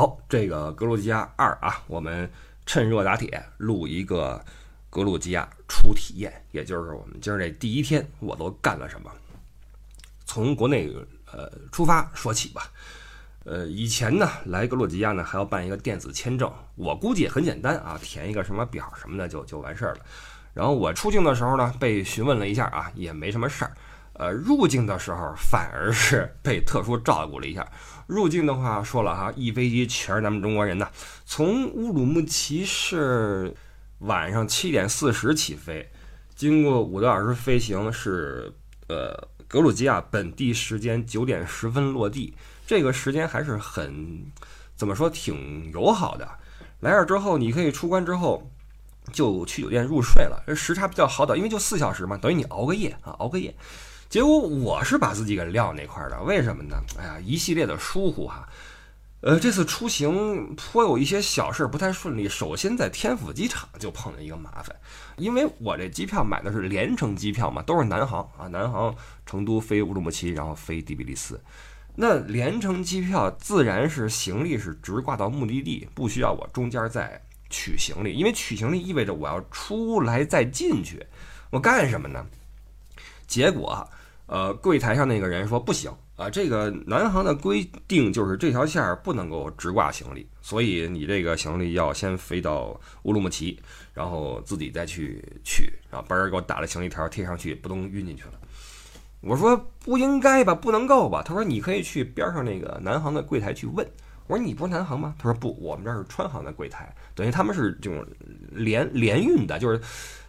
[0.00, 2.26] 好，这个格鲁吉亚二啊，我们
[2.64, 4.42] 趁热打铁录一个
[4.88, 9.12] 格鲁吉亚初体验，也就是我们今儿这第一天我都干了什么。
[10.24, 10.90] 从国内
[11.30, 12.72] 呃出发说起吧。
[13.44, 20.00] 呃，以前呢来格鲁吉亚呢还要办一个电子签证，我估计也很简单啊，填一个什么表什么的就就完事儿了。
[20.54, 23.76] 然后我出境的时候呢被询问了一下啊，也没什么事儿。
[24.14, 27.70] 呃，入境的时候反而是被特殊照顾了一下。
[28.10, 30.88] 入境的话说了哈，一飞机全是咱们中国人呢。
[31.24, 33.54] 从乌鲁木齐是
[34.00, 35.88] 晚上七点四十起飞，
[36.34, 38.52] 经过五个小时飞行是
[38.88, 42.34] 呃格鲁吉亚本地时间九点十分落地。
[42.66, 44.24] 这个时间还是很
[44.74, 46.28] 怎么说挺友好的。
[46.80, 48.50] 来这儿之后，你可以出关之后
[49.12, 53.54] 就去酒店入睡了，时差比较好倒，因为就四小时嘛，等于你熬个夜啊，熬个夜。
[54.10, 56.76] 结果我是把自己给撂那块儿的，为什么呢？
[56.98, 58.44] 哎呀，一系列的疏忽哈，
[59.20, 62.28] 呃，这次出行颇有一些小事不太顺利。
[62.28, 64.74] 首先在天府机场就碰了一个麻烦，
[65.16, 68.92] 因为我这机票买的是联程机票嘛，都是南航啊，南航
[69.24, 71.40] 成都飞乌鲁木齐，然后飞迪比利斯。
[71.94, 81.06] 那联程机票自然是行李是直挂到目的地，不需要我中间再取行李，因为取行李意味着我要出来再进去，
[81.50, 82.26] 我干什么呢？
[83.28, 83.88] 结果。
[84.30, 93.60] 呃，柜台上那个人说不行啊，这个南航的规定就是这条线儿不能够直挂行李，所以你这个行李要先飞到乌鲁木齐，
[93.92, 98.34] 然后自己再去取，然后班儿给我打了行李条贴上去，不能晕进去了。
[99.20, 101.24] 我说不应该吧，不能够吧？
[101.24, 103.84] 他说你可以去边上那个南航的柜台去问。
[104.28, 105.12] 我说你不是南航吗？
[105.18, 108.06] 他说不，我们这是川航的柜台，等于他们是这种
[108.52, 109.80] 联联运的，就是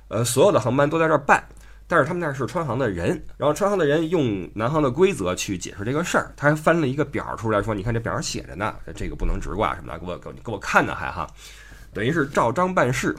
[0.07, 1.47] 呃所有的航班都在这儿办。
[1.91, 11.27] 但是他们那是川航的人，然后川航的人用南航的规则去解释这个事儿，他还翻了一个表出来说：“你看这表上写着呢，这个不能直挂什么的，给我给我给我看呢还哈，
[11.93, 13.13] 等于是照章办事，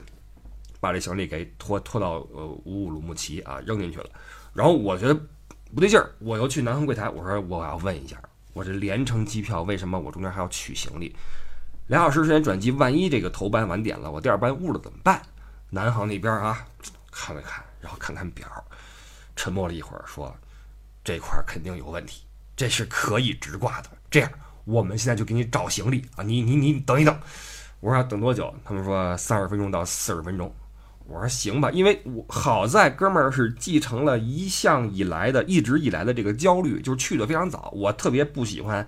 [0.79, 4.07] 把这行李给拖拖到呃乌鲁木齐啊扔进去了。
[4.55, 5.13] 然后我觉得
[5.75, 8.17] 不对劲儿，我又去南航柜台，我说我要问一下，
[8.53, 11.15] 我这连程机票为什么我中间还要取行李？
[11.89, 15.21] 俩小时时间转机，万一这个头班晚点了，我第二班误了怎么办？
[15.69, 16.65] 南航那边啊
[17.11, 18.47] 看了看。”然后看看表，
[19.35, 20.33] 沉默了一会儿，说
[21.03, 22.23] ：“这块肯定有问题，
[22.55, 23.89] 这是可以直挂的。
[24.09, 24.31] 这样，
[24.63, 26.23] 我们现在就给你找行李啊！
[26.23, 27.19] 你你你等一等。”
[27.81, 30.55] 我说：“等多久？”他们说：“三十分钟到四十分钟。”
[31.05, 37.69] 我说：“行吧，因为我好在哥们儿是继承了一向以来的、一直以来的这个焦虑，就是去的非常早。
[37.75, 38.87] 我特别不喜欢。”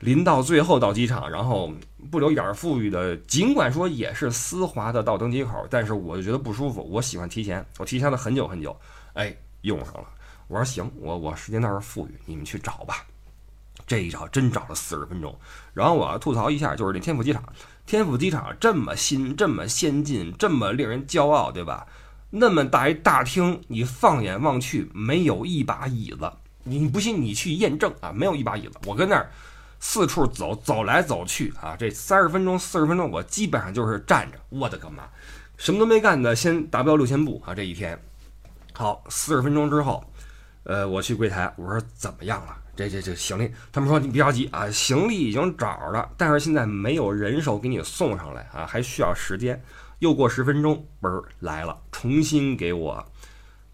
[0.00, 1.70] 临到最后到机场，然后
[2.10, 6.82] 不留一点富裕的，尽管说也是丝滑的到登机口，但是我就觉得不舒服。
[6.90, 8.74] 我喜欢提前，我提前了很久很久，
[9.12, 10.04] 哎，用上了。
[10.48, 13.04] 我说行，我我时间倒是富裕，你们去找吧。
[13.86, 15.38] 这一找真找了四十分钟。
[15.74, 17.42] 然后我要吐槽一下，就是这天府机场，
[17.84, 21.86] 天府机场这么新，这么先进，这么令人骄傲，对吧？
[22.30, 28.78] 那么大一大厅，你放眼望去没有一把椅子，你不信你去验证啊，没有一把椅子。
[28.86, 29.30] 我跟那儿。
[29.82, 34.38] 四处走，走来走去啊，这三十分钟、四十分钟，我基本上就是站着。
[34.50, 35.04] 我的个妈，
[35.56, 37.54] 什么都没干的，先达标六千步啊！
[37.54, 37.98] 这一天，
[38.74, 40.04] 好，四十分钟之后，
[40.64, 42.54] 呃，我去柜台，我说怎么样了？
[42.76, 49.60] 这这这行李，他们说你别着急啊，行李已经找着了，但是现在没有人手给你送上来啊，还需要时间。
[50.00, 53.02] 又过十分钟，嘣儿来了，重新给我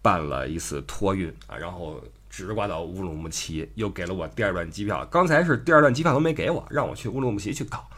[0.01, 2.01] 办了一次托运啊，然后。
[2.45, 5.05] 直挂到乌鲁木齐，又给了我第二段机票。
[5.05, 7.89] 刚才是第二段机票都没给我，让我去乌鲁木齐去搞，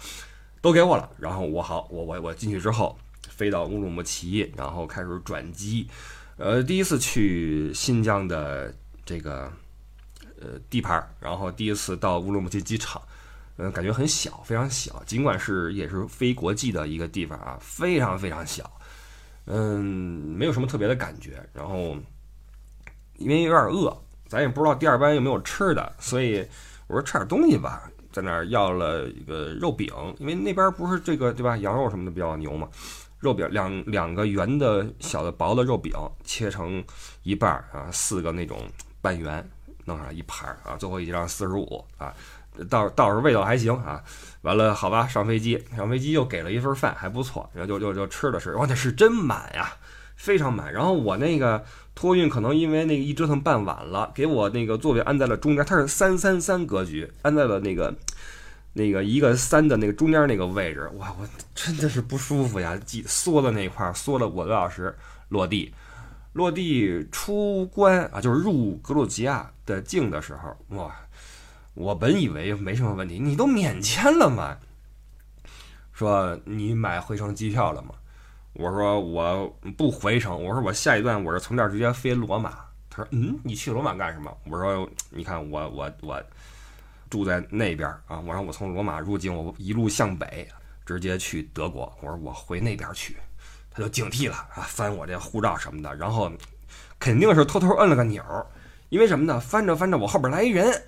[0.62, 1.10] 都给我了。
[1.18, 2.98] 然后我好，我我我进去之后，
[3.30, 5.88] 飞到乌鲁木齐，然后开始转机。
[6.38, 8.74] 呃，第一次去新疆的
[9.06, 9.52] 这个
[10.40, 13.02] 呃地盘，然后第一次到乌鲁木齐机场，
[13.58, 15.04] 嗯，感觉很小，非常小。
[15.06, 18.72] 尽管是也是非国际的一个地方啊，非常非常小，
[19.46, 19.84] 嗯，
[20.38, 21.46] 没有什么特别的感觉。
[21.54, 21.98] 然后
[23.18, 23.96] 因为有点饿。
[24.30, 26.48] 咱也不知道第二班有没有吃的，所以
[26.88, 31.58] 我说吃点东西吧，在那儿要了一个肉饼，因为那边不是这个对吧？
[31.58, 32.68] 羊肉什么的比较牛嘛，
[33.18, 35.92] 肉饼两两个圆的小的薄的肉饼
[36.24, 36.84] 切成
[37.24, 38.62] 一半儿啊，四个那种
[39.02, 39.44] 半圆
[39.86, 42.14] 弄上一盘儿啊，最后一张四十五啊，
[42.70, 44.04] 倒倒是味道还行啊。
[44.42, 49.74] 完了好吧，上飞机上飞机又给了一份饭，还不错，然后就就就吃的是，哇，那是真满呀，
[50.20, 50.72] 非常满。
[50.72, 51.66] 然后我那个。
[51.96, 57.94] 托运可能因为那个一折腾办晚了，给我那个座位安在了中间，它是三三三格局，安在了那个
[58.72, 60.90] 那个一个三的那个中间那个位置。
[60.94, 62.80] 哇，我真的是不舒服呀！
[62.86, 64.96] 挤缩的那块儿，缩了五个多小时
[65.28, 65.74] 落地，
[66.32, 70.96] 落地出关啊，就是入格鲁吉亚的境的时候，哇，
[71.74, 74.56] 我本以为没什么问题，你都免签了嘛，
[75.92, 77.90] 说你买回程机票了吗？
[78.54, 79.48] 我说我
[79.78, 82.58] 不回程，我说我下一段我是从这儿直接飞罗马。
[82.90, 84.36] 他说嗯，你去罗马干什么？
[84.50, 86.22] 我说你看我我我
[87.10, 90.48] 住在那边啊，我让我从罗马入境，我一路向北
[90.86, 91.96] 直接去德国。
[92.02, 93.16] 我说我回那边去，
[93.70, 96.32] 他就警惕了啊，翻我这护照什么的，然后
[97.00, 98.24] 肯定是偷偷摁了个钮，
[98.90, 99.40] 因为什么呢？
[99.40, 100.84] 翻着翻着，我后边来一人，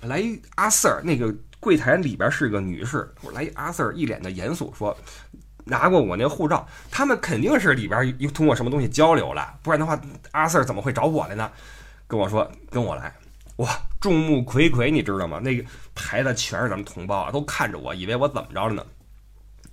[0.00, 4.96] 来一阿 Sir，那个柜台里边是个女士，我来一阿 Sir，一脸的严肃说。
[5.64, 10.00] 拿过我那护照，他们肯定是里边又通过什么东西交流了，不然的话，
[10.32, 11.50] 阿 Sir 怎么会找我来呢？
[12.06, 13.14] 跟我说跟我来，
[13.56, 13.68] 哇，
[14.00, 15.38] 众目睽睽，你知道吗？
[15.38, 15.64] 那个
[15.94, 18.84] 排的全是咱们同胞啊，都看着我，以为我怎么着了呢？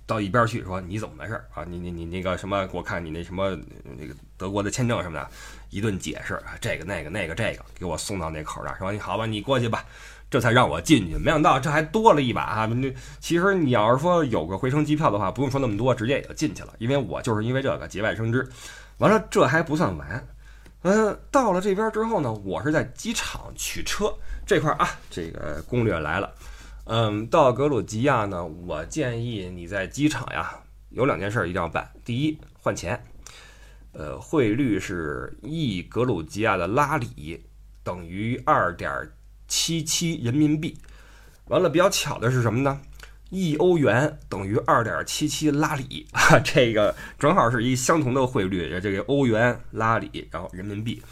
[0.06, 1.64] 到一边去说你怎么回事啊？
[1.68, 2.68] 你你你那个什么？
[2.72, 3.56] 我看你那什么
[3.96, 5.28] 那个德国的签证什么的，
[5.70, 9.84] 一顿解释，这个那个那个这个，给我送到那口那儿，说你好吧，你过去吧。
[10.30, 12.66] 这才让我进去，没想到这还多了一把啊！
[12.66, 16.72] 那其实你要是说有个回程机票的话，不用说那么多，直接也就进去了。
[16.78, 18.48] 因为我就是因为这个节外生枝。
[18.98, 20.28] 完了，这还不算完，
[20.82, 24.14] 嗯，到了这边之后呢，我是在机场取车
[24.46, 26.32] 这块啊，这个攻略来了。
[26.84, 30.54] 嗯，到格鲁吉亚呢，我建议你在机场呀，
[30.90, 31.90] 有两件事一定要办。
[32.04, 33.02] 第一，换钱，
[33.92, 37.42] 呃，汇率是一格鲁吉亚的拉里
[37.82, 39.10] 等于二点。
[39.50, 40.78] 七七人民币，
[41.48, 42.80] 完了比较巧的是什么呢？
[43.28, 46.06] 一欧元等于二点七七拉里，
[46.42, 51.02] 这个正好是一相同的汇率，这个欧元拉里，然后人民币，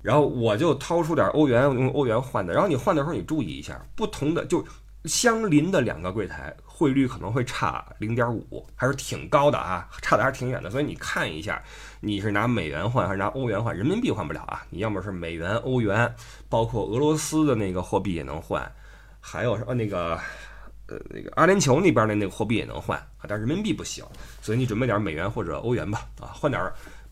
[0.00, 4.64] 然后我就掏出点欧元用欧元换的，然后你换的时候你注意一下，不同的就
[5.04, 11.62] 相邻的两个柜台汇率可能会差零点五，还是挺高的啊，差的还是挺远的，所以你看一下。
[12.04, 13.76] 你是拿美元换还是拿欧元换？
[13.76, 14.66] 人民币换不了啊！
[14.70, 16.12] 你要么是美元、欧元，
[16.48, 18.68] 包括俄罗斯的那个货币也能换，
[19.20, 20.18] 还有什么那个
[20.88, 24.04] 呃那个阿联酋那边的那个货币也能换啊，但人民币不行。
[24.40, 26.60] 所以你准备点美元或者欧元吧，啊，换点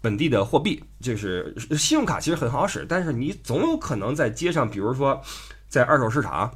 [0.00, 0.82] 本地的货币。
[1.00, 5.22] 就是信用卡其实很好使，但是你总有可能在街上，比如说
[5.68, 6.52] 在二手市场，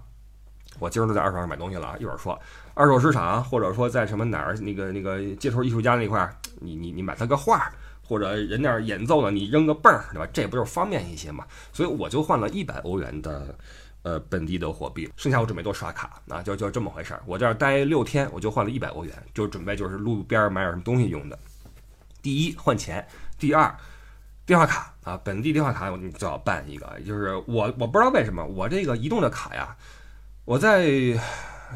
[0.84, 2.38] 我今儿都在二手市场买东西了啊，一会儿说
[2.74, 7.72] 二手市场，或者说在什么哪儿那个那个街头艺术家那块儿，你你你买他个画。
[8.06, 10.28] 或者人那儿演奏呢，你扔个泵儿，对吧？
[10.30, 11.46] 这不就是方便一些嘛？
[11.72, 13.56] 所以我就换了一百欧元的，
[14.02, 17.22] 呃，本地的货币，剩下我准备多刷卡，啊，就就这么回事儿。
[17.24, 21.38] 我这儿待六天，我就换了一百欧元，就准备就是路边买点什么东西用的。
[22.20, 23.08] 第一换钱，
[23.38, 23.74] 第二
[24.44, 27.00] 电话卡啊，本地电话卡你最好办一个。
[27.06, 29.74] 就是我我不知道为什么我这个移动的卡呀，
[30.44, 31.18] 我在。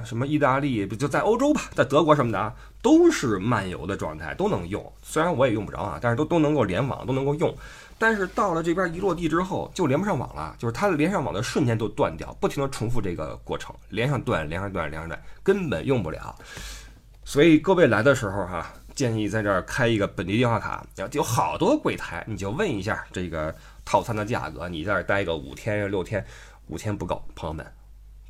[0.04, 4.92] 什么意大利不就在欧洲吧，在德国什么的啊，都是漫游的状态，都能用。
[5.02, 7.52] 虽然我也用不着啊，但是都都能够联网，都能够用。
[7.98, 16.32] 但是到了这边一落地之后，就连不上网了，就是它连上网的瞬间都断掉，不停的重复这个过程，连上断，连上断，连上断，根本用不了。
[17.24, 23.52] 所以各位来的时候哈，建议在这儿开一个本地电话卡，有好多柜台，你就问一下这个
[23.84, 26.24] 套餐的价格，你在这儿待个五天六天，
[26.68, 27.66] 五天不够，朋友们。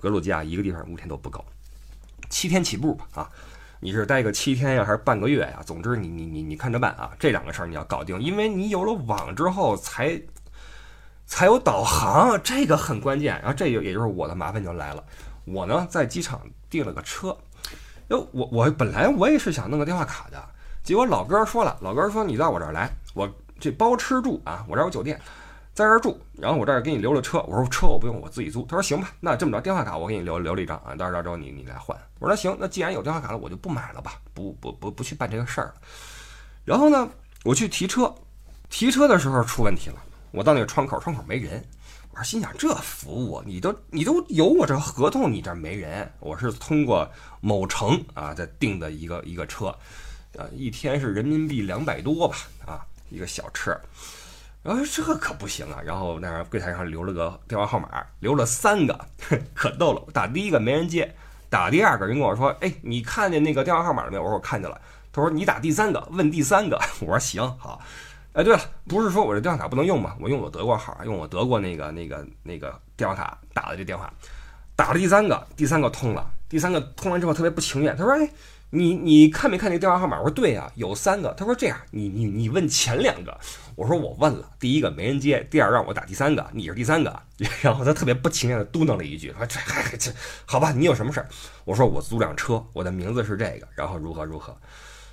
[0.00, 1.44] 格鲁吉亚一个地方五天都不够，
[2.30, 3.30] 七天起步吧啊！
[3.80, 5.60] 你是待个七天呀，还是半个月呀？
[5.64, 7.10] 总之你你你你看着办啊！
[7.18, 10.20] 这两个事儿你要搞定，因为你有了网之后才
[11.26, 13.38] 才有导航，这个很关键。
[13.40, 15.04] 然后这也也就是我的麻烦就来了，
[15.44, 17.36] 我呢在机场订了个车，
[18.08, 20.44] 哟，我我本来我也是想弄个电话卡的，
[20.82, 23.28] 结果老哥说了，老哥说你到我这儿来，我
[23.60, 25.20] 这包吃住啊，我这儿有酒店。
[25.78, 27.38] 在这儿住，然后我这儿给你留了车。
[27.46, 28.64] 我说车我不用，我自己租。
[28.64, 31.96] 他说行吧，那这么着，电话卡我给你留留了一张啊，到时候之后你你来换。
[32.18, 35.74] 我说那行，那既然有电话卡了，我就不买了吧，不不不不去办这个事儿了。
[36.64, 37.08] 然后呢，
[37.44, 38.12] 我去提车，
[38.68, 40.02] 提车的时候出问题了。
[40.32, 41.64] 我到那个窗口，窗口没人。
[42.10, 46.10] 我说心想这服务你都你都有我这合同，你这没人。
[46.18, 47.08] 我是通过
[47.40, 49.72] 某城啊在订的一个一个车，
[50.32, 53.80] 呃一天是人民币两百多吧啊一个小车。
[54.62, 55.80] 然后这可不行啊！
[55.82, 57.88] 然后那柜台上留了个电话号码，
[58.20, 59.06] 留了三个，
[59.54, 60.02] 可逗了。
[60.12, 61.14] 打第一个没人接，
[61.48, 64.78] 打第二个人跟我说：“哎，你看见那个电话号码了没有？”我说：“我看见了。”
[65.12, 66.78] 他说：“你打第三个，问第三个。
[67.00, 67.80] ”我说：“行好。”
[68.34, 70.14] 哎，对了，不是说我这电话卡不能用吗？
[70.20, 74.12] 我用我德国号，用我德国那个那个那个电话卡打的这电话，
[74.76, 76.30] 打了第三个，第三个通了。
[76.48, 78.28] 第三个通完之后特别不情愿，他说：“哎。”
[78.70, 80.18] 你你看没看那电话号码？
[80.18, 81.32] 我说对呀，有三个。
[81.38, 83.38] 他说这样，你你你问前两个。
[83.74, 87.22] 我说我问了，第一个没人接，第二让我打第三个，你是第三个。
[87.62, 90.12] 然后他特别不情愿的嘟囔了一句，说这还这
[90.44, 90.70] 好吧？
[90.72, 91.28] 你有什么事儿？
[91.64, 94.54] 我说我租辆车，我的名字是这个，然后如何如何。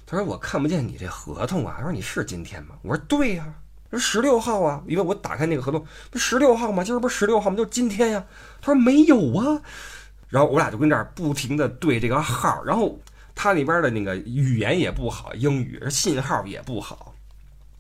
[0.05, 1.75] 他说我看不见你这合同啊。
[1.77, 2.75] 他说你是今天吗？
[2.81, 3.53] 我说对呀，
[3.89, 6.83] 说十六号啊，因为我打开那个合同，不十六号吗？
[6.83, 7.55] 今儿不是十六号吗？
[7.55, 8.25] 就是今天呀。
[8.61, 9.61] 他说没有啊。
[10.27, 12.99] 然后我俩就跟这儿不停的对这个号，然后。
[13.35, 17.13] 他那边的那个语言也不好，英语信号也不好，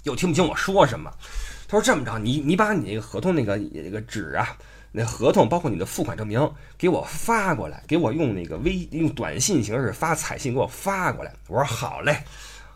[0.03, 1.09] 又听不清我说什么。
[1.67, 4.55] 他说这么着，你你把你那个合同那个那个纸啊，
[4.91, 11.33] 那合同包括你的付款证明给我发过来，给我用那个微用短信形式发彩信给我发过来。
[11.47, 12.23] 我说好嘞，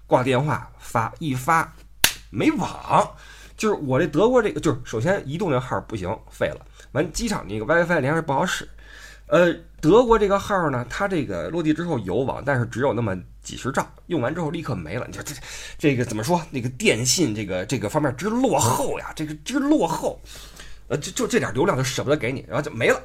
[0.08, 1.72] 挂电话发一发
[2.32, 3.12] 没网，
[3.56, 6.66] 就是我这德国这个就是首先移动这号不行，废了。
[6.94, 8.68] 完机场那个 WiFi 连着不好使。
[9.30, 15.06] 呃，德国这个号呢，它这个落地之后有网，但是只有那么几十兆，用完之后立刻没了。
[15.08, 15.36] 你说这
[15.78, 16.42] 这个怎么说？
[16.50, 20.20] 那个电信这个这个方面之落后呀，这个之落后，
[20.88, 23.00] 呃，就就这点流量就舍不得给你，然后就没了。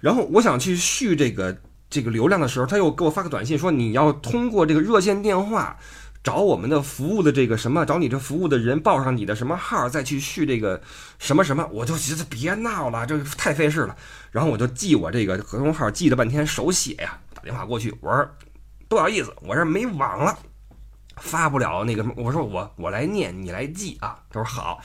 [0.00, 1.54] 然后我想去续这个
[1.90, 5.78] 这个流量的时候，他又给我发个短信说你要通过这个热线电话。
[6.26, 10.82] 找我们的服务的这个什么，找你这服务的人报上你的什么号，再去续这个
[11.20, 13.96] 什么什么，我就觉得别闹了，这太费事了。
[14.32, 18.28] 然后我就记我这个合同号，记了半天手写呀，打电话过去，我说
[18.88, 20.36] 不好意思，我这没网了，
[21.18, 22.14] 发不了那个什么。
[22.16, 24.18] 我说我我来念，你来记啊。
[24.28, 24.80] 他说好，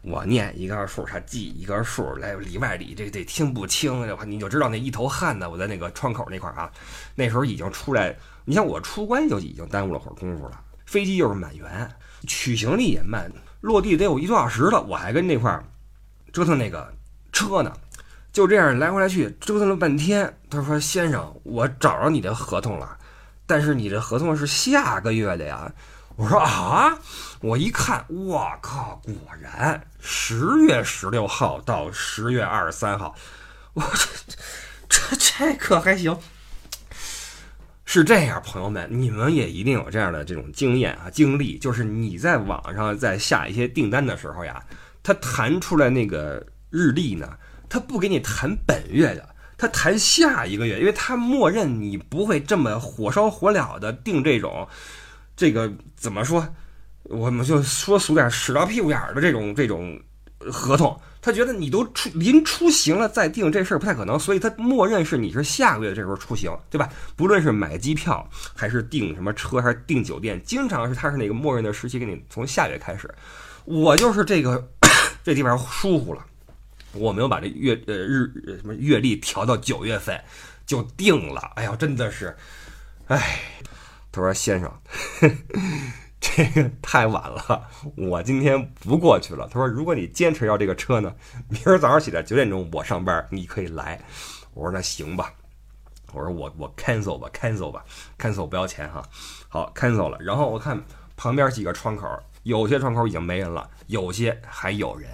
[0.00, 5.50] 我念一个数，他记一个数，来里外里这这听不清的话，你就知道那一头汗呢。
[5.50, 6.72] 我在那个窗口那块啊，
[7.14, 8.16] 那时候已经出来，
[8.46, 10.58] 你像我出关就已经耽误了会儿功夫了。
[10.88, 11.90] 飞机又是满员，
[12.26, 13.30] 取行李也慢，
[13.60, 15.62] 落地得有一多小时了，我还跟那块
[16.32, 16.90] 折腾那个
[17.30, 17.70] 车呢，
[18.32, 20.38] 就这样来回来去折腾了半天。
[20.48, 22.96] 他说：“先生，我找着你的合同了，
[23.46, 25.70] 但是你的合同是下个月的呀。”
[26.16, 26.98] 我说：“啊！”
[27.40, 33.14] 我一看，我靠，果然十月十六号到十月二十三号，
[33.74, 34.34] 我这
[34.88, 36.18] 这这可还行。
[37.90, 44.62] 是这样，朋友们，你们也一定有这样的这种经验啊、经历，就是你在网上在下一些订单的时候呀，
[45.02, 47.26] 它弹出来那个日历呢，
[47.66, 49.26] 它不给你弹本月的，
[49.56, 54.68] 它弹下一个月，因为它默认你不会这么火烧火燎的订这种，
[55.34, 56.46] 这个怎么说，
[57.04, 59.98] 我们就说俗点，使到屁股眼儿的这种这种
[60.40, 60.94] 合同。
[61.28, 66.88] 他觉得你都出临出行了再定这事儿不太可能，所以他默认是你是下个月这时候出行，对吧？
[67.16, 73.12] 不论是买机票还是订什么车还是订酒店，经常是他是那个默认的时期给你从下月开始。
[73.66, 74.66] 我就是这个
[75.22, 76.24] 这地方疏忽了，
[76.92, 80.18] 我没有把这月呃日什么月历调到九月份
[80.64, 81.52] 就定了。
[81.56, 82.34] 哎呀，真的是，
[83.08, 83.42] 哎，
[84.10, 84.72] 他说先生。
[86.36, 89.48] 这个太晚了，我今天不过去了。
[89.50, 91.12] 他说：“如果你坚持要这个车呢，
[91.48, 94.00] 明儿早上起来九点钟我上班，你可以来。”
[94.54, 95.32] 我说：“那行吧。”
[96.12, 97.84] 我说：“我我 cancel 吧，cancel 吧
[98.18, 99.02] ，cancel 不要钱哈。”
[99.48, 100.18] 好，cancel 了。
[100.20, 100.80] 然后我看
[101.16, 102.06] 旁边几个窗口，
[102.44, 105.10] 有些窗口已经没人了，有些还有人。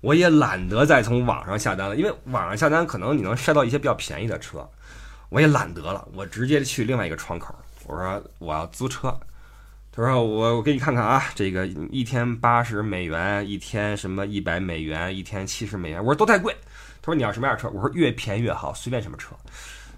[0.00, 4.68] 我也懒得再从网上下单了，因为网上下单可能你能筛到一些比较便宜的车，
[5.28, 7.54] 我也懒得了，我直接去另外一个窗口。
[7.86, 9.16] 我说：“我要租车。”
[9.94, 16.56] 他说：“我我给你看看啊，这个一天八十美元，一天什么一百美元，一天七十美元。”我说：“都太贵。”
[17.02, 19.36] 他说：“你要什么样车？”我说：“越便宜越好，随便什么车。”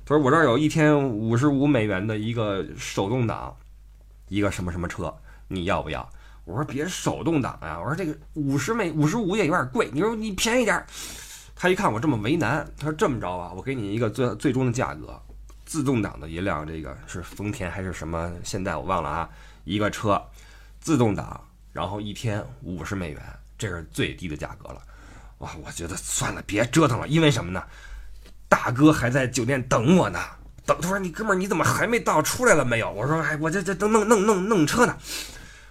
[0.04, 3.56] 他说：“我这儿有一天五十五美元的一个手动挡，
[4.28, 5.14] 一个什么什么车，
[5.46, 6.10] 你要不要？”
[6.44, 10.84] 我说：“别手动挡呀！”我说：“这个五十美五十五也有点贵，你说你便宜点。”
[11.54, 15.22] 他一看我这么为难，他说：“这么着吧，我给你一个最最终的价格，
[15.64, 18.32] 自动挡的一辆，这个是丰田还是什么？
[18.42, 19.28] 现在我忘了啊。”
[19.64, 20.22] 一个车，
[20.78, 21.42] 自动挡，
[21.72, 23.22] 然后一天五十美元，
[23.56, 24.82] 这是最低的价格了。
[25.38, 27.62] 哇，我觉得算了，别折腾了，因为什么呢？
[28.46, 30.18] 大哥还在酒店等我呢。
[30.66, 32.20] 等他说你哥们儿你怎么还没到？
[32.20, 32.92] 出来了没有？
[32.92, 34.94] 我说哎，我这这等弄弄弄弄车呢。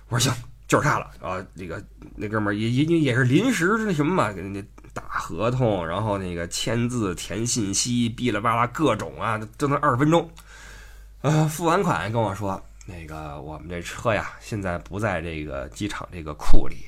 [0.10, 1.46] 我说行，就是他了啊。
[1.54, 1.84] 那个
[2.16, 4.60] 那哥们儿也也也是临时那什么嘛，那
[4.94, 10.30] 打合同，然后那个签字填信息，哔哩吧啦各种啊，就那二十分钟。
[11.22, 12.62] 啊，付完款跟我说。
[12.86, 16.86] 那个我们这车呀，现在不在这个机场这个库里，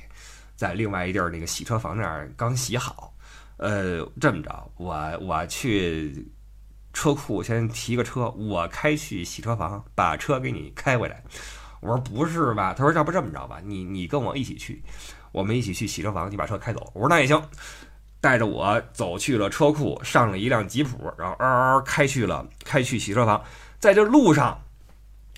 [0.56, 3.14] 在另外一地儿那个洗车房那儿刚洗好。
[3.58, 6.28] 呃，这么着，我我去
[6.92, 11.24] 车库先提个车，我开去洗车房把车给你开回来。
[11.80, 12.74] 我说不是吧？
[12.74, 14.84] 他说要不这么着吧，你你跟我一起去，
[15.32, 16.92] 我们一起去洗车房，你把车开走。
[16.94, 17.42] 我说那也行，
[18.26, 23.40] 带着我走去了车库，上了一辆吉普，然后嗷嗷开去了，开去洗车房，
[23.78, 24.60] 在这路上。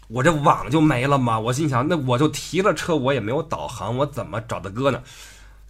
[0.08, 1.38] 我这网就没了吗？
[1.38, 5.03] 我心想，那我就提了车，我也没有导航，我怎么找大哥呢？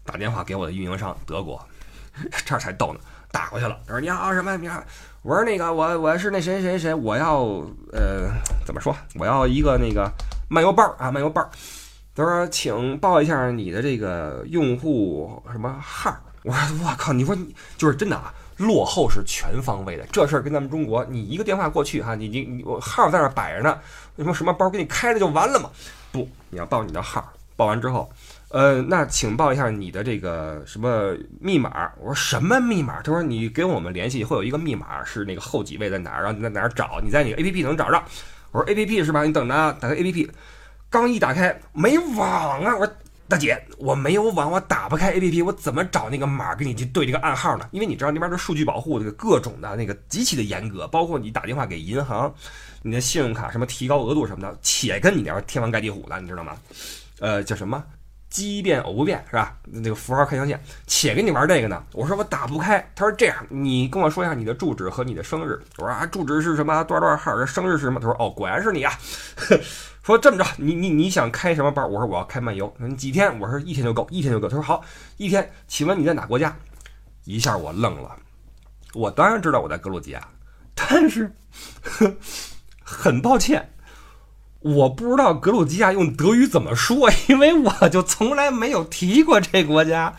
[0.05, 1.59] 打电话给我的运营商，德国，
[2.45, 3.00] 这才逗呢，
[3.31, 3.75] 打过去了。
[3.88, 4.55] 他说：“你好，什么？
[4.57, 4.79] 你好。”
[5.24, 7.39] 我说：“那个，我我是那谁谁谁，我要
[7.91, 8.29] 呃，
[8.63, 8.95] 怎么说？
[9.15, 10.07] 我要一个那个
[10.47, 11.43] 漫游包啊，漫游包。”
[12.13, 16.15] 他说：“请报一下你的这个用户什么号？”
[16.48, 17.12] 我说：“我靠！
[17.12, 18.34] 你说你就是真的啊？
[18.56, 20.06] 落后是全方位的。
[20.12, 23.77] 这事儿跟咱们中国，你一个电话过去哈，你你你我号在那摆着呢，
[24.16, 25.70] 什么什么包给你开了就完了嘛？
[26.12, 28.10] 不，你要报你的号，报完之后，
[28.50, 31.92] 呃，那请报一下你的这个什么密码。
[32.00, 33.01] 我说什么密码？
[33.01, 38.01] 他说你跟我们联系会有一个密码，是那个后几位在哪儿，然后你在哪儿找，你在你 A P P 能找着。
[38.51, 39.24] 我说 A P P 是吧？
[39.24, 40.32] 你等着啊，打开 A P P，
[40.89, 42.75] 刚一打开没网啊！
[42.75, 42.94] 我说
[43.29, 47.67] 大姐，我没有网，我打不开 A P P，我怎么找那个码给你去对这个暗号呢？
[47.72, 52.34] 因为你知道那边的数据保护这个各种的那个极其的严格，包括你打电话给银行，
[52.81, 56.55] 你的信用卡什么提高额度什么的，且跟你那边天王盖地虎的，你知道吗？
[57.19, 57.84] 呃，叫什么？
[58.29, 59.57] 奇变偶不变是吧？
[59.63, 61.84] 那个符号看象限，且跟你玩这个呢。
[61.93, 62.79] 我说我打不开。
[62.96, 65.60] 他说这样，你跟我说一下你的住址和你的生日。
[65.77, 66.84] 我说啊，住址是什么？
[66.84, 67.46] 多少多少号？
[67.46, 68.00] 生日是什么？
[68.00, 68.93] 他说哦，果然是你啊。
[70.03, 71.84] 说这么着，你你你想开什么班？
[71.89, 72.74] 我说我要开漫游。
[72.98, 73.39] 几天？
[73.39, 74.48] 我说一天就够，一天就够。
[74.48, 74.84] 他说好，
[75.17, 75.51] 一天。
[75.67, 76.55] 请问你在哪国家？
[77.25, 78.15] 一下我愣了。
[78.93, 80.27] 我当然知道我在格鲁吉亚，
[80.74, 81.29] 但是
[82.81, 83.69] 很抱歉。
[84.75, 90.15] 我不知道格鲁吉亚用德语怎么说， 因为我就从来没有提过这国家，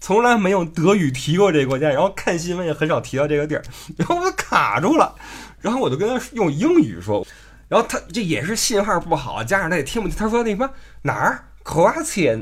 [0.00, 3.62] 从来没用德语提过这国家，然后看新闻也很少提到这个地儿，
[3.98, 5.14] 然后我就卡住了，
[5.60, 7.26] 然后我就跟他用英语说，
[7.68, 10.70] 然后他这也是信号不好，加上他也听不清，他说那什么
[11.02, 11.44] 哪儿？
[11.64, 12.34] 克罗地亚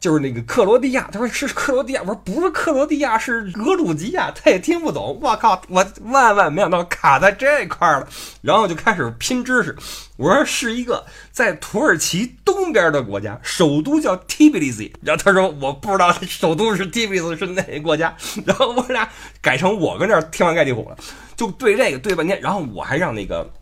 [0.00, 5.18] 就是那个克罗地亚，他说是克罗地亚，我说不是克罗地亚，是格鲁吉亚，他也听不懂。
[5.20, 8.06] 我靠，我万万没想到卡在这块了，
[8.40, 9.76] 然后就开始拼知识。
[10.16, 14.92] 我说是一个在土耳其东边的国家，首都叫 Tbilisi。
[15.02, 18.16] 然后他说我不知道首都是 Tbilisi 是哪个国家。
[18.44, 19.08] 然后我俩
[19.42, 20.96] 改成我跟这儿天王盖地虎了，
[21.36, 22.40] 就对这个对半天。
[22.40, 23.52] 然后我还让那个。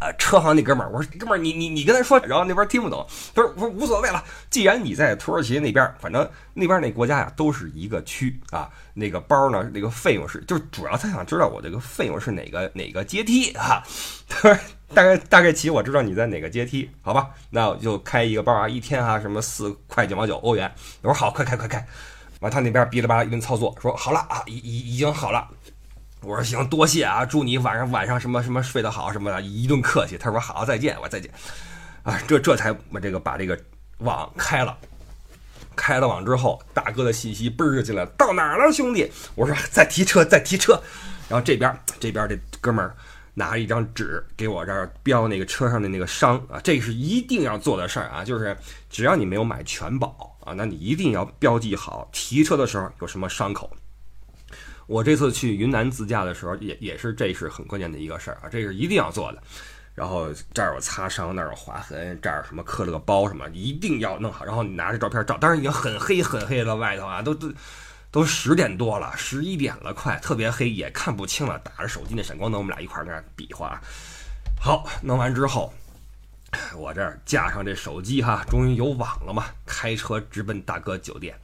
[0.00, 3.06] 呃，车行那哥们儿，我说哥们儿，你你你跟他说，然后那边听不懂。
[3.34, 8.70] 他说我说无所谓了，既然你在土耳其那边，反正那边那国家呀都是一个区啊。
[8.94, 13.82] 那个包呢，那个费用是，就主要他想知道我这个费用是哪个哪个阶梯啊。
[14.26, 14.58] 他说
[14.94, 17.28] 大概大概起我知道你在哪个阶梯，好吧？
[17.50, 20.72] 那我就开一个包啊，一天哈什么四块九毛九欧元。
[21.02, 21.86] 我说好，快开快开。
[22.40, 25.46] 完他那边哔哩吧啦一顿操作，说好了啊，已已已经好了。
[26.22, 30.18] 我说行，多谢啊，祝你晚上晚上什么什么睡得好什么的，一顿客气。
[30.18, 31.30] 他说好，再见，我再见。
[32.02, 33.58] 啊，这这才我这个把这个
[33.98, 34.76] 网开了，
[35.74, 39.10] 开了网之后，大哥的信息嘣儿就进来，到哪儿了，兄弟？
[39.34, 40.78] 我说再提车，再提车。
[41.28, 42.94] 然后这边这边这哥们儿
[43.32, 48.54] 拿一张纸给我这儿标那个车上的那个伤啊，这是一定要做的事儿啊，就是
[48.90, 53.70] 只要你没有买全保啊，那你一定要标记好提车的时候有什么伤口。
[54.90, 59.40] 我这次去云南自驾的时候，也也是这是很关键的一个事儿啊，这是一定要做的。
[59.94, 64.44] 然后这儿有擦伤，那儿有划痕，这儿什么磕了个包什么，一定要弄好。
[64.44, 67.52] 然后你拿着照片照，当然已经很黑很黑了，外头啊，都都
[68.10, 71.56] 都十点多了，十一点了，快特别黑，也看不清了。
[71.60, 73.80] 打着手机那闪光灯，我们俩一块儿那比划。
[74.60, 75.72] 好，弄完之后，
[76.76, 81.38] 我这儿架上这手机哈，终于有网了嘛，开车直奔大哥酒店。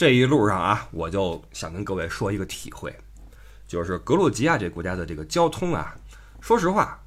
[0.00, 2.90] 这一路上啊，我就想跟各位说一个体会，
[3.68, 5.94] 就是格鲁吉亚这国家的这个交通啊，
[6.40, 6.98] 说实话，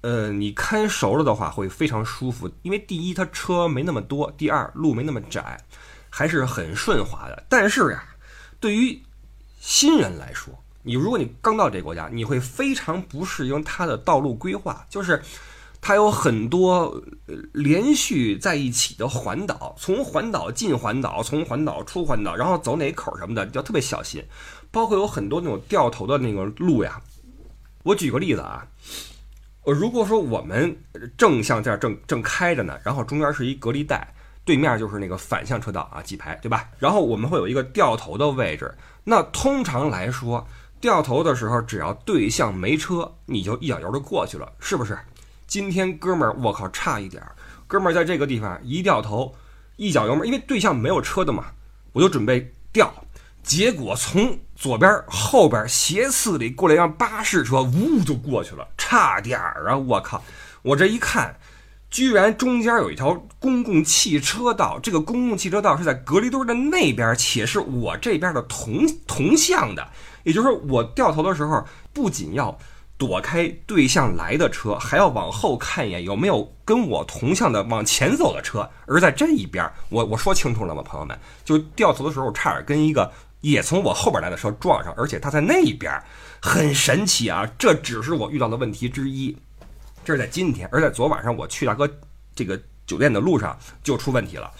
[0.00, 5.56] 呃，你看熟了的话会非常舒服，因为第一它车没那么多，第二路没那么窄，
[6.10, 7.44] 还是很顺滑的。
[7.48, 8.02] 但是呀，
[8.58, 9.00] 对于
[9.60, 15.22] 新人来说，你如果你刚到这国家，你会非常不适应它的道路规划，就是。
[15.86, 17.00] 它有很多
[17.52, 24.20] 连续在一起的环岛，从环岛进环岛，从环岛出环岛，然后走哪口什么的，要特别小心。
[24.72, 27.00] 包括有很多那种掉头的那个路呀。
[27.84, 28.66] 我举个例子啊，
[29.62, 30.76] 呃如果说我们
[31.16, 34.12] 正向这儿正正开着呢，然后中间是一隔离带，
[34.44, 36.68] 对面就是那个反向车道啊，几排对吧？
[36.80, 38.74] 然后我们会有一个掉头的位置。
[39.04, 40.44] 那通常来说，
[40.80, 44.98] 掉头的时候，只要对向没车，你就一脚油就过去了，是不是？
[45.46, 47.34] 今天哥们儿，我靠，差一点儿！
[47.68, 49.34] 哥们儿在这个地方一掉头，
[49.76, 51.46] 一脚油门，因为对向没有车的嘛，
[51.92, 52.92] 我就准备掉。
[53.42, 59.76] 结果从左边后边斜刺里过来一辆巴士车，呜就过去了，差点儿啊！
[59.76, 60.20] 我靠，
[60.62, 61.38] 我这一看，
[61.90, 69.88] 居然中间有一条公共汽车道，这个公共汽车道是在隔离墩的那边，且是我这边的同同向的，
[70.24, 72.58] 也就是说，我掉头的时候不仅要。
[72.98, 78.68] 躲开对向来的车，还要往后看一眼有没有跟我同向的往前走的车。
[78.86, 81.18] 而在这一边，我我说清楚了吗，朋友们？
[81.44, 85.92] 就掉头的时候，差点跟一个也从我后边来的车撞上，而且他在那一边，
[86.40, 87.46] 很神奇啊！
[87.58, 89.36] 这只是我遇到的问题之一。
[90.04, 91.88] 这是在今天，而在昨晚上我去大哥
[92.34, 94.50] 这个酒店的路上就出问题了。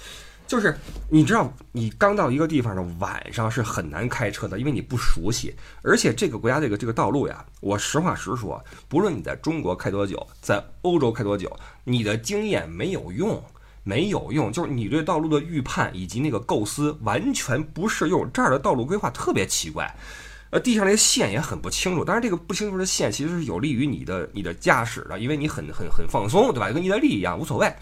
[0.47, 0.77] 就是
[1.11, 11.55] 你知道，你刚到一个地方的晚上是很难开车的，因为你不熟悉，而且这个国家这个这个道路呀，我实话实说，不论你在中国开多久，在欧洲开多久，
[11.85, 13.43] 你的经验没有用，
[13.83, 18.31] 没有用，就是你对道路的预判以及那个构思完全不适用。
[18.33, 19.93] 这儿的道路规划特别奇怪，
[20.51, 22.05] 呃，地上那些线也很不清楚。
[22.05, 26.71] 当然，这个不清楚的线其实是有利于你的你的驾驶的，因为你很很很放松，对吧？
[26.71, 27.73] 跟意大利一样，无所谓。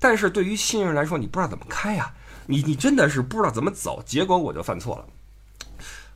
[0.00, 2.12] 但是对于新人来说，你不知道怎么开呀，
[2.46, 5.06] 你你真的是不知道怎么走，结果我就犯错了。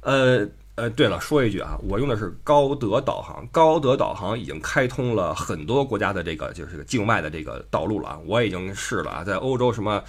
[0.01, 10.03] 呃呃，对了，说一句啊，我用的是高德导航，高德导航已经开通了很多国家的这个就是境外的这个道路了啊，我已经试了啊，在欧洲什么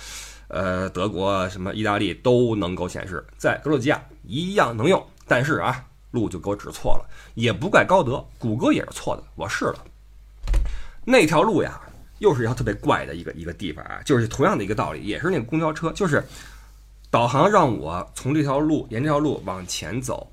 [0.47, 9.85] 呃德国什么意大利都能够显示，在格鲁吉亚一样能用，但是啊路就给我指错了，也不怪高德，谷歌也是错的，我试了
[11.03, 11.79] 那条路呀。
[12.19, 16.23] 又是一条特别怪的一个一个地方啊，就是同样的一个道理，也是那个公交车，就是
[17.11, 20.31] 导航让我从这条路沿这条路往前走，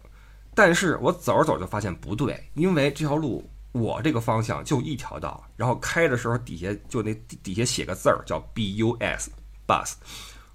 [0.54, 9.26] 但是我走着走着就发现不对，因为这条路我这个方向就一条道，然后开的时候底下就那底下写个字儿叫 bus
[9.66, 9.92] bus，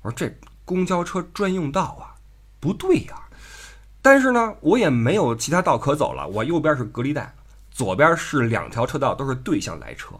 [0.01, 2.15] 我说这公交车专用道啊，
[2.59, 3.21] 不对呀，
[4.01, 7.33] 但是呢我也没有其他道可走了，我右边是隔离带，
[7.71, 10.15] 左边是两条车道都是对向来车。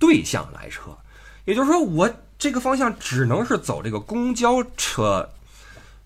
[0.00, 0.90] 对向来车，
[1.44, 5.28] 也就是说，我这个方向只能是走这个公交车，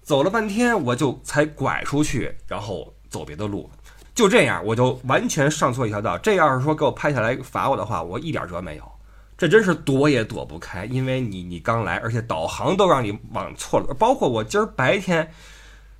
[0.02, 3.70] 走了半天，我就才拐出去，然后走别的路，
[4.14, 6.18] 就这样，我就完全上错一条道。
[6.18, 8.84] 这要是说给我拍下来罚我的话，我一点辙没有。
[9.38, 13.94] 这真是躲也躲不开，因为你你刚来，而且导航都让你往错了。
[13.94, 15.28] 包括我今儿白天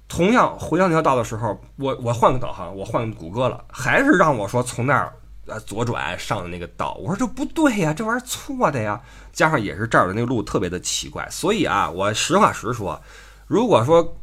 [0.09, 5.12] 同样回到那条道的时候，我我换个导航，我换谷歌了，还是让我说从那儿。
[5.46, 9.00] 呃，左转上的那个道，我说这不对呀，这玩意儿错的呀。
[9.33, 13.00] 加上也是这儿的那个路特别的奇怪，所以啊，我实话实说，
[13.46, 14.16] 如果说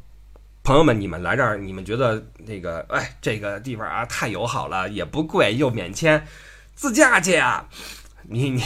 [0.64, 6.26] 朋友们你们来这儿，你们觉得那个哎这个地方啊太友好了，也不贵又免签，
[6.74, 7.68] 自驾去啊，
[8.24, 8.64] 你你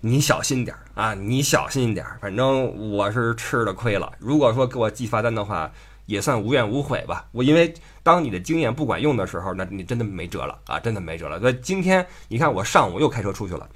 [0.00, 4.12] 你小心点儿啊，你小心点儿，反正我是吃了亏了。
[4.18, 5.70] 如果说给我寄罚单的话。
[6.06, 7.26] 也算无怨无悔吧。
[7.32, 11.40] 我因为当你的经验不管用的时候，那你真的没辙了啊，真的没辙了。
[11.40, 13.68] 所以今天你看，我上午又开车出去了，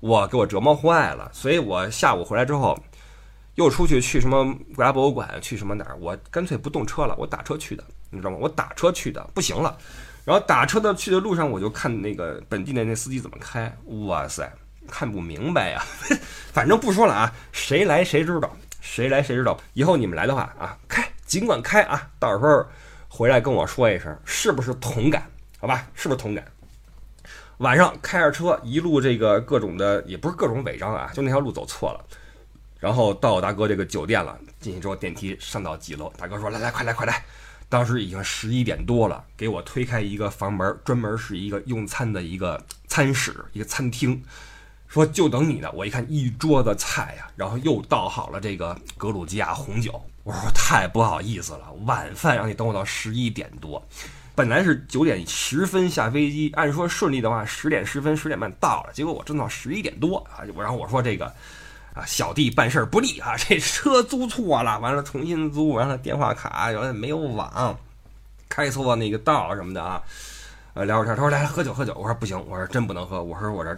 [0.00, 1.30] 我给我折磨坏了。
[1.32, 2.78] 所以我下午回来之后，
[3.56, 8.36] 又出去去什么国家博物馆，去什么哪儿，我干脆不动车了，我打车去的，你知道吗？
[8.40, 9.76] 我打车去的，不行了。
[10.24, 14.48] 然后打车的去的路上，我就看那个本地的那司机怎么开，哇塞，
[14.88, 15.84] 看不明白呀。
[16.54, 19.58] 反正不说了啊，谁来谁知道，谁来谁知道。
[19.72, 21.11] 以后你们来的话啊，开。
[21.32, 22.62] 尽管开啊，到时候
[23.08, 25.26] 回来跟我说一声，是不是同感？
[25.58, 26.44] 好吧，是不是同感？
[27.56, 32.04] 晚上开着车，一路这个各种的，也不是各种违章啊，就那条路走错了。
[32.78, 37.24] 然后到我大哥这个酒店了，进去之后电梯上到几楼，大哥说：“来来，快来快来！”
[37.70, 44.22] 当时已经十一点多了，给我推开一个房门，专门是一个用餐的一个餐室，一个餐厅，
[44.86, 45.72] 说就等你呢。
[45.72, 49.98] 我一看一桌子菜呀，然后又倒好了这个格鲁吉亚红酒。
[50.24, 53.82] 我说太不好意思了，晚饭让你等我到十一点多，
[54.36, 60.46] 本来是九点十分下飞机，按说顺利的话十点十分、十点半到了，结果我挣到十一点多啊！
[60.56, 61.26] 然后我说这个
[61.92, 67.76] 啊，小弟办事不利啊，这车租错了，完了重新租，完了电话卡原来没有网，
[68.48, 70.00] 开错那个道什么的啊，
[70.74, 73.76] 呃，聊会天，他说来喝酒喝酒，我说不行，我说真不能喝，我说我这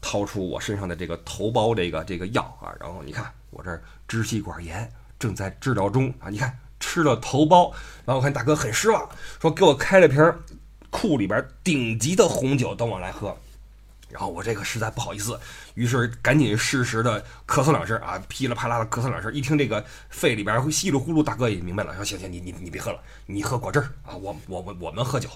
[0.00, 4.88] 掏出我身上的这个头孢这个这个药啊，然后你看我这支气管炎。
[5.24, 6.28] 正在治疗中啊！
[6.28, 7.72] 你看吃了头孢，
[8.04, 9.08] 然后我看大哥很失望，
[9.40, 10.22] 说给我开了瓶
[10.90, 13.34] 库里边顶级的红酒等我来喝。
[14.10, 15.40] 然后我这个实在不好意思，
[15.72, 19.32] 于是赶紧适时的咳嗽两声啊，噼里啪啦的咳嗽两声。
[19.32, 25.30] 一听这个肺里边会稀里呼噜，大哥也明白了，说行行，你你你别喝了，你喝果汁啊，我我我我们喝酒。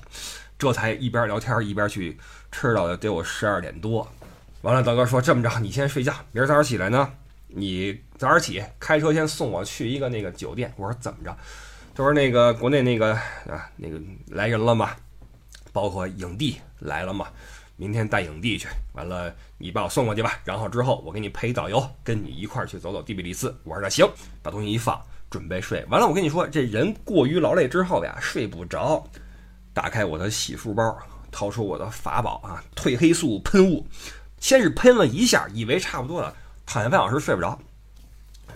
[0.59, 2.19] 这才一边聊天一边去
[2.53, 4.07] 吃到得有十二点多。
[4.61, 7.11] 完了，大哥说这么着，你先睡觉，明儿早上起来呢。
[7.49, 10.73] 你早点起，开车先送我去一个那个酒店。
[10.77, 11.37] 我说怎么着？
[11.95, 14.91] 他说那个国内那个啊，那个来人了嘛，
[15.73, 17.27] 包括影帝来了嘛，
[17.77, 18.69] 明天带影帝去。
[18.93, 20.41] 完了，你把我送过去吧。
[20.45, 23.53] 然后之后我给你配导游，跟你一块儿去走走第比利斯。
[23.65, 24.07] 我说那行，
[24.43, 25.85] 把东西一放，准备睡。
[25.87, 29.05] 完了，我跟你说，这人过于劳累之后呀，睡不着。
[29.73, 30.97] 打开我的洗漱包，
[31.31, 33.87] 掏出我的法宝啊，褪黑素喷雾。
[34.39, 36.33] 先是喷了一下，以为差不多了。
[36.71, 37.59] 躺下半小时睡不着，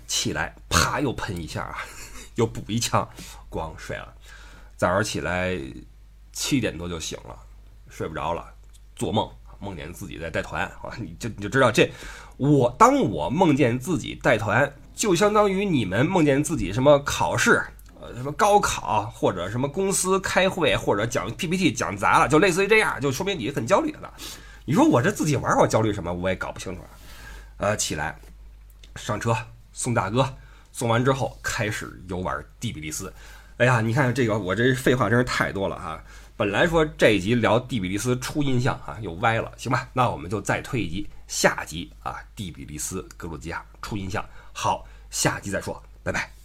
[0.07, 1.79] 起来啪又喷一下啊，
[2.35, 3.09] 又补一枪，
[3.51, 4.13] 咣睡了。
[4.77, 5.59] 早上起来
[6.31, 7.35] 七点多就醒了，
[7.89, 8.47] 睡不着了，
[8.95, 9.27] 做梦
[9.59, 11.91] 梦见自己在带团啊，你就你就知道这
[12.37, 17.63] 我当我梦见自己带团就相当于你们梦见自己什么考试，
[17.99, 24.13] 呃，什么高考或者什么公司开会或者讲 PPT 讲砸了，就类似于这样，就说明你很焦虑了。
[24.67, 26.13] 你说我这自己玩我焦虑什么？
[26.13, 26.83] 我也搞不清楚。
[27.63, 28.19] 呃，起来，
[28.97, 29.33] 上车
[29.73, 30.37] 送大哥，
[30.73, 33.15] 送完之后开始游玩蒂比利斯。
[33.59, 36.03] 哎呀，你看这个，我这废话真是太多了哈。
[36.37, 39.89] 本来说这一集聊蒂比利斯初印象啊，又歪了，行吧？
[39.93, 44.29] 那我们就再推一集，下集啊，蒂比利斯格鲁吉亚初印象。
[44.53, 46.42] 好，下集再说，拜拜。